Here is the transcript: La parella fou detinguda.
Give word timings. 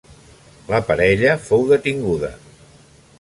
La 0.71 0.79
parella 0.87 1.35
fou 1.49 1.69
detinguda. 1.73 2.33